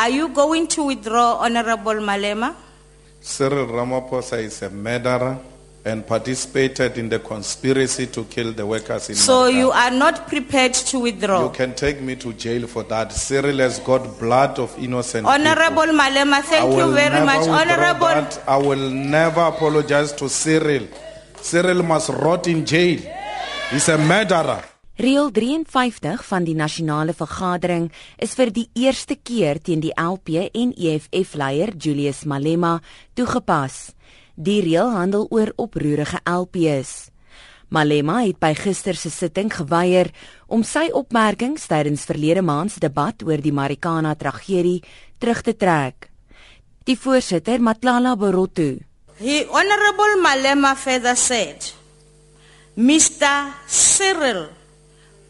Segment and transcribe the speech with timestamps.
[0.00, 2.54] Are you going to withdraw, Honorable Malema?
[3.20, 5.38] Cyril Ramaphosa is a murderer
[5.84, 10.72] and participated in the conspiracy to kill the workers in So you are not prepared
[10.72, 11.44] to withdraw.
[11.44, 13.12] You can take me to jail for that.
[13.12, 15.98] Cyril has got blood of innocent Honorable people.
[15.98, 17.46] Malema, thank you very much.
[17.46, 18.42] Honorable, that.
[18.48, 20.88] I will never apologize to Cyril.
[21.42, 23.00] Cyril must rot in jail.
[23.70, 24.64] He's a murderer.
[25.00, 27.86] Reël 53 van die nasionale vergadering
[28.20, 32.74] is vir die eerste keer teen die LP en EFF leier Julius Malema
[33.16, 33.94] toegepas.
[34.36, 37.08] Die reël handel oor oproerige LPs.
[37.72, 40.12] Malema het by gister se sitting geweier
[40.52, 44.82] om sy opmerkings tydens verlede maand se debat oor die Marikana tragedie
[45.16, 46.10] terug te trek.
[46.84, 48.76] Die voorsitter, Matlala Borotho,
[49.16, 51.72] he, Honorable Malema further said,
[52.76, 53.54] Mr.
[53.66, 54.59] Cyril,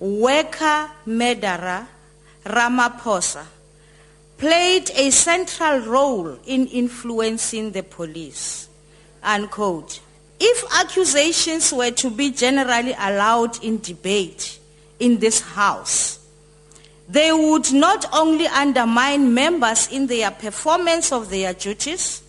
[0.00, 1.86] worker murderer
[2.45, 3.45] Ramaphosa,
[4.38, 8.68] played a central role in influencing the police.
[9.23, 10.01] Unquote.
[10.43, 14.59] If accusations were to be generally allowed in debate
[14.98, 16.18] in this House,
[17.06, 22.23] they would not only undermine members in their performance of their duties,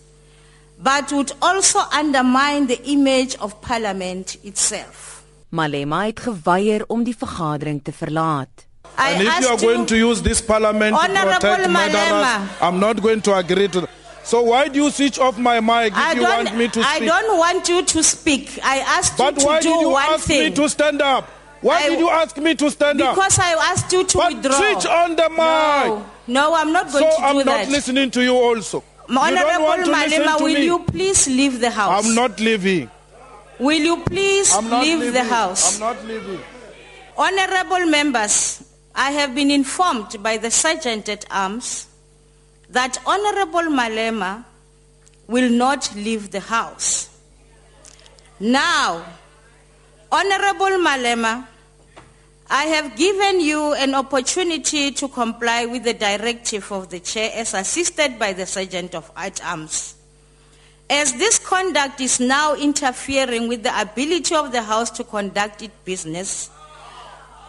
[0.78, 5.21] but would also undermine the image of Parliament itself.
[5.52, 8.48] Malema het geweier om die vergadering te verlaat.
[8.98, 12.48] I and if you are asked going to use this parliament to protect murderers, Malema.
[12.60, 13.90] I'm not going to agree to that.
[14.24, 17.02] So why do you switch off my mic if I you want me to speak?
[17.02, 18.58] I don't want you to speak.
[18.64, 20.54] I asked but you why to do one thing.
[20.54, 21.28] But why did you ask me to stand up?
[21.60, 23.14] Why I- did you ask me to stand up?
[23.14, 24.56] because I asked you to But withdraw.
[24.56, 25.38] switch on the mic.
[25.38, 28.82] No, no, I'm not going so to do I'm not listening to you also.
[29.08, 30.64] you don't want Honorable to Malema, will me.
[30.64, 32.04] you please leave the house?
[32.06, 32.88] I'm not leaving.
[33.62, 35.12] Will you please leave leaving.
[35.12, 35.80] the house?
[35.80, 36.40] I'm not leaving.
[37.16, 38.60] Honorable members,
[38.92, 41.86] I have been informed by the Sergeant at Arms
[42.70, 44.44] that Honorable Malema
[45.28, 47.08] will not leave the House.
[48.40, 49.04] Now,
[50.10, 51.46] Honorable Malema,
[52.50, 57.54] I have given you an opportunity to comply with the directive of the Chair as
[57.54, 59.94] assisted by the Sergeant of at Arms.
[60.92, 65.72] As this conduct is now interfering with the ability of the House to conduct its
[65.86, 66.50] business,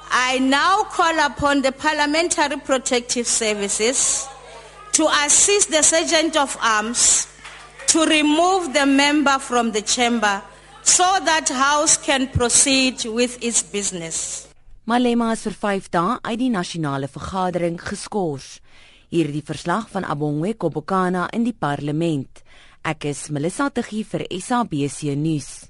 [0.10, 4.26] I now call upon the Parliamentary Protective Services
[4.94, 7.28] to assist the Sergeant of Arms
[7.88, 10.42] to remove the member from the chamber
[10.82, 14.48] so that House can proceed with its business.
[14.88, 18.62] Malema is vir 5 dae uit die nasionale vergadering geskort.
[19.12, 22.40] Hierdie verslag van Abongwe Kobokana in die parlement.
[22.84, 25.70] Ek is Melissa Tuggie vir SABC nuus.